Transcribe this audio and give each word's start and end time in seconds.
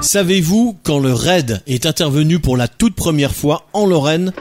Savez-vous 0.00 0.76
quand 0.82 0.98
le 0.98 1.12
RAID 1.12 1.62
est 1.66 1.86
intervenu 1.86 2.38
pour 2.38 2.56
la 2.56 2.68
toute 2.68 2.94
première 2.94 3.34
fois 3.34 3.66
en 3.72 3.86
Lorraine? 3.86 4.32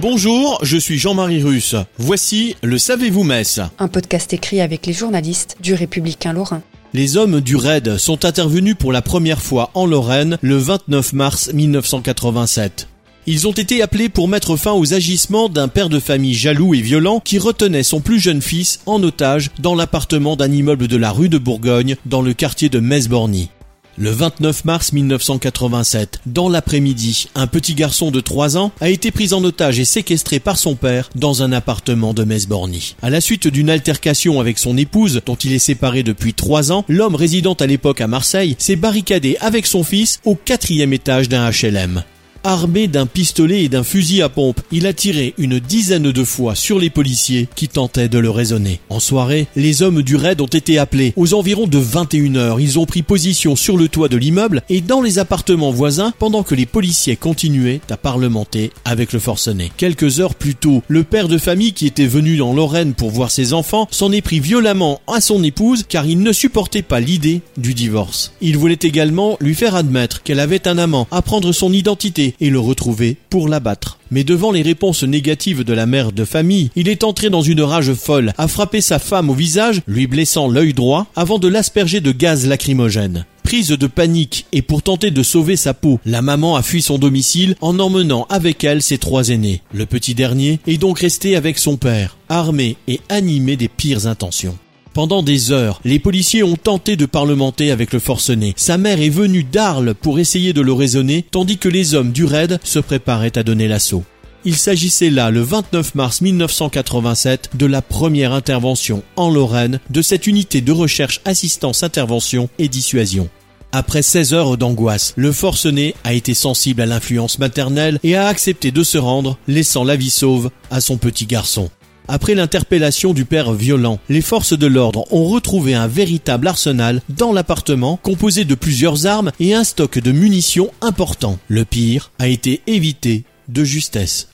Bonjour, 0.00 0.58
je 0.62 0.78
suis 0.78 0.98
Jean-Marie 0.98 1.42
Russe. 1.42 1.76
Voici 1.98 2.56
le 2.62 2.78
Savez-vous 2.78 3.22
Metz 3.22 3.60
Un 3.78 3.88
podcast 3.88 4.32
écrit 4.32 4.60
avec 4.60 4.86
les 4.86 4.92
journalistes 4.92 5.56
du 5.60 5.74
Républicain 5.74 6.32
Lorrain. 6.32 6.62
Les 6.94 7.16
hommes 7.16 7.40
du 7.40 7.56
RAID 7.56 7.96
sont 7.98 8.24
intervenus 8.24 8.74
pour 8.78 8.92
la 8.92 9.00
première 9.02 9.40
fois 9.40 9.70
en 9.74 9.86
Lorraine 9.86 10.38
le 10.42 10.56
29 10.56 11.12
mars 11.12 11.50
1987. 11.52 12.88
Ils 13.24 13.46
ont 13.46 13.52
été 13.52 13.82
appelés 13.82 14.08
pour 14.08 14.26
mettre 14.26 14.56
fin 14.56 14.72
aux 14.72 14.94
agissements 14.94 15.48
d'un 15.48 15.68
père 15.68 15.88
de 15.88 16.00
famille 16.00 16.34
jaloux 16.34 16.74
et 16.74 16.80
violent 16.80 17.20
qui 17.20 17.38
retenait 17.38 17.84
son 17.84 18.00
plus 18.00 18.18
jeune 18.18 18.42
fils 18.42 18.80
en 18.84 19.00
otage 19.00 19.50
dans 19.60 19.76
l'appartement 19.76 20.34
d'un 20.34 20.50
immeuble 20.50 20.88
de 20.88 20.96
la 20.96 21.12
rue 21.12 21.28
de 21.28 21.38
Bourgogne 21.38 21.94
dans 22.04 22.20
le 22.20 22.34
quartier 22.34 22.68
de 22.68 22.80
Metz-Borny. 22.80 23.50
Le 23.96 24.10
29 24.10 24.64
mars 24.64 24.92
1987, 24.92 26.20
dans 26.26 26.48
l'après-midi, 26.48 27.28
un 27.36 27.46
petit 27.46 27.74
garçon 27.74 28.10
de 28.10 28.20
3 28.20 28.56
ans 28.56 28.72
a 28.80 28.88
été 28.88 29.12
pris 29.12 29.34
en 29.34 29.44
otage 29.44 29.78
et 29.78 29.84
séquestré 29.84 30.40
par 30.40 30.58
son 30.58 30.74
père 30.74 31.08
dans 31.14 31.44
un 31.44 31.52
appartement 31.52 32.14
de 32.14 32.24
Metz-Borny. 32.24 32.96
À 33.02 33.10
la 33.10 33.20
suite 33.20 33.46
d'une 33.46 33.70
altercation 33.70 34.40
avec 34.40 34.58
son 34.58 34.76
épouse, 34.76 35.20
dont 35.24 35.36
il 35.36 35.52
est 35.52 35.60
séparé 35.60 36.02
depuis 36.02 36.34
3 36.34 36.72
ans, 36.72 36.84
l'homme 36.88 37.14
résidant 37.14 37.54
à 37.54 37.66
l'époque 37.66 38.00
à 38.00 38.08
Marseille 38.08 38.56
s'est 38.58 38.74
barricadé 38.74 39.36
avec 39.40 39.66
son 39.66 39.84
fils 39.84 40.18
au 40.24 40.34
quatrième 40.34 40.92
étage 40.92 41.28
d'un 41.28 41.50
HLM. 41.50 42.02
Armé 42.44 42.88
d'un 42.88 43.06
pistolet 43.06 43.62
et 43.62 43.68
d'un 43.68 43.84
fusil 43.84 44.20
à 44.20 44.28
pompe, 44.28 44.60
il 44.72 44.88
a 44.88 44.92
tiré 44.92 45.32
une 45.38 45.60
dizaine 45.60 46.10
de 46.10 46.24
fois 46.24 46.56
sur 46.56 46.80
les 46.80 46.90
policiers 46.90 47.48
qui 47.54 47.68
tentaient 47.68 48.08
de 48.08 48.18
le 48.18 48.30
raisonner. 48.30 48.80
En 48.90 48.98
soirée, 48.98 49.46
les 49.54 49.82
hommes 49.82 50.02
du 50.02 50.16
raid 50.16 50.40
ont 50.40 50.46
été 50.46 50.76
appelés. 50.76 51.12
Aux 51.14 51.34
environs 51.34 51.68
de 51.68 51.78
21 51.78 52.34
heures, 52.34 52.58
ils 52.58 52.80
ont 52.80 52.84
pris 52.84 53.02
position 53.02 53.54
sur 53.54 53.76
le 53.76 53.86
toit 53.86 54.08
de 54.08 54.16
l'immeuble 54.16 54.62
et 54.68 54.80
dans 54.80 55.00
les 55.00 55.20
appartements 55.20 55.70
voisins 55.70 56.12
pendant 56.18 56.42
que 56.42 56.56
les 56.56 56.66
policiers 56.66 57.14
continuaient 57.14 57.80
à 57.88 57.96
parlementer 57.96 58.72
avec 58.84 59.12
le 59.12 59.20
forcené. 59.20 59.70
Quelques 59.76 60.18
heures 60.18 60.34
plus 60.34 60.56
tôt, 60.56 60.82
le 60.88 61.04
père 61.04 61.28
de 61.28 61.38
famille 61.38 61.74
qui 61.74 61.86
était 61.86 62.06
venu 62.06 62.42
en 62.42 62.54
Lorraine 62.54 62.94
pour 62.94 63.10
voir 63.10 63.30
ses 63.30 63.52
enfants 63.52 63.86
s'en 63.92 64.10
est 64.10 64.20
pris 64.20 64.40
violemment 64.40 65.00
à 65.06 65.20
son 65.20 65.44
épouse 65.44 65.84
car 65.88 66.06
il 66.06 66.18
ne 66.18 66.32
supportait 66.32 66.82
pas 66.82 66.98
l'idée 66.98 67.40
du 67.56 67.72
divorce. 67.72 68.32
Il 68.40 68.58
voulait 68.58 68.78
également 68.82 69.36
lui 69.40 69.54
faire 69.54 69.76
admettre 69.76 70.24
qu'elle 70.24 70.40
avait 70.40 70.66
un 70.66 70.78
amant, 70.78 71.06
apprendre 71.12 71.52
son 71.52 71.72
identité 71.72 72.31
et 72.40 72.50
le 72.50 72.58
retrouver 72.58 73.16
pour 73.30 73.48
l'abattre. 73.48 73.98
Mais 74.10 74.24
devant 74.24 74.52
les 74.52 74.62
réponses 74.62 75.02
négatives 75.04 75.64
de 75.64 75.72
la 75.72 75.86
mère 75.86 76.12
de 76.12 76.24
famille, 76.24 76.70
il 76.76 76.88
est 76.88 77.04
entré 77.04 77.30
dans 77.30 77.42
une 77.42 77.62
rage 77.62 77.94
folle, 77.94 78.32
a 78.38 78.48
frappé 78.48 78.80
sa 78.80 78.98
femme 78.98 79.30
au 79.30 79.34
visage, 79.34 79.82
lui 79.86 80.06
blessant 80.06 80.48
l'œil 80.48 80.74
droit, 80.74 81.06
avant 81.16 81.38
de 81.38 81.48
l'asperger 81.48 82.00
de 82.00 82.12
gaz 82.12 82.46
lacrymogène. 82.46 83.24
Prise 83.42 83.68
de 83.68 83.86
panique 83.86 84.46
et 84.52 84.62
pour 84.62 84.82
tenter 84.82 85.10
de 85.10 85.22
sauver 85.22 85.56
sa 85.56 85.74
peau, 85.74 86.00
la 86.06 86.22
maman 86.22 86.56
a 86.56 86.62
fui 86.62 86.80
son 86.80 86.98
domicile 86.98 87.56
en 87.60 87.78
emmenant 87.78 88.26
avec 88.30 88.64
elle 88.64 88.82
ses 88.82 88.98
trois 88.98 89.28
aînés. 89.28 89.62
Le 89.72 89.84
petit 89.84 90.14
dernier 90.14 90.60
est 90.66 90.78
donc 90.78 91.00
resté 91.00 91.36
avec 91.36 91.58
son 91.58 91.76
père, 91.76 92.16
armé 92.28 92.76
et 92.88 93.00
animé 93.08 93.56
des 93.56 93.68
pires 93.68 94.06
intentions. 94.06 94.56
Pendant 94.94 95.22
des 95.22 95.52
heures, 95.52 95.80
les 95.84 95.98
policiers 95.98 96.42
ont 96.42 96.56
tenté 96.56 96.96
de 96.96 97.06
parlementer 97.06 97.70
avec 97.70 97.94
le 97.94 97.98
forcené. 97.98 98.52
Sa 98.56 98.76
mère 98.76 99.00
est 99.00 99.08
venue 99.08 99.42
d'Arles 99.42 99.94
pour 99.94 100.18
essayer 100.18 100.52
de 100.52 100.60
le 100.60 100.74
raisonner, 100.74 101.24
tandis 101.30 101.56
que 101.56 101.70
les 101.70 101.94
hommes 101.94 102.12
du 102.12 102.26
raid 102.26 102.60
se 102.62 102.78
préparaient 102.78 103.38
à 103.38 103.42
donner 103.42 103.68
l'assaut. 103.68 104.04
Il 104.44 104.56
s'agissait 104.56 105.08
là, 105.08 105.30
le 105.30 105.40
29 105.40 105.94
mars 105.94 106.20
1987, 106.20 107.50
de 107.54 107.64
la 107.64 107.80
première 107.80 108.32
intervention 108.32 109.02
en 109.16 109.30
Lorraine 109.30 109.80
de 109.88 110.02
cette 110.02 110.26
unité 110.26 110.60
de 110.60 110.72
recherche 110.72 111.22
assistance 111.24 111.82
intervention 111.82 112.50
et 112.58 112.68
dissuasion. 112.68 113.30
Après 113.74 114.02
16 114.02 114.34
heures 114.34 114.58
d'angoisse, 114.58 115.14
le 115.16 115.32
forcené 115.32 115.94
a 116.04 116.12
été 116.12 116.34
sensible 116.34 116.82
à 116.82 116.86
l'influence 116.86 117.38
maternelle 117.38 117.98
et 118.02 118.16
a 118.16 118.26
accepté 118.26 118.70
de 118.72 118.82
se 118.82 118.98
rendre, 118.98 119.38
laissant 119.48 119.84
la 119.84 119.96
vie 119.96 120.10
sauve 120.10 120.50
à 120.70 120.82
son 120.82 120.98
petit 120.98 121.24
garçon. 121.24 121.70
Après 122.12 122.34
l'interpellation 122.34 123.14
du 123.14 123.24
père 123.24 123.54
violent, 123.54 123.98
les 124.10 124.20
forces 124.20 124.52
de 124.52 124.66
l'ordre 124.66 125.10
ont 125.14 125.24
retrouvé 125.28 125.72
un 125.72 125.86
véritable 125.86 126.46
arsenal 126.46 127.00
dans 127.08 127.32
l'appartement 127.32 127.96
composé 127.96 128.44
de 128.44 128.54
plusieurs 128.54 129.06
armes 129.06 129.32
et 129.40 129.54
un 129.54 129.64
stock 129.64 129.98
de 129.98 130.12
munitions 130.12 130.70
important. 130.82 131.38
Le 131.48 131.64
pire 131.64 132.10
a 132.18 132.28
été 132.28 132.60
évité 132.66 133.24
de 133.48 133.64
justesse. 133.64 134.28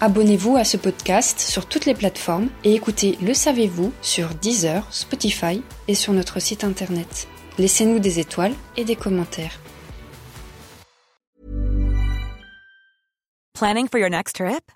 Abonnez-vous 0.00 0.56
à 0.56 0.62
ce 0.62 0.76
podcast 0.76 1.40
sur 1.40 1.66
toutes 1.66 1.84
les 1.84 1.94
plateformes 1.94 2.46
et 2.62 2.74
écoutez 2.74 3.18
Le 3.20 3.34
Savez-vous 3.34 3.92
sur 4.02 4.28
Deezer, 4.40 4.86
Spotify 4.92 5.62
et 5.88 5.96
sur 5.96 6.12
notre 6.12 6.40
site 6.40 6.62
internet. 6.62 7.26
Laissez-nous 7.58 7.98
des 7.98 8.20
étoiles 8.20 8.54
et 8.76 8.84
des 8.84 8.94
commentaires. 8.94 9.58
Planning 13.58 13.88
for 13.88 13.98
your 13.98 14.10
next 14.10 14.36
trip? 14.36 14.75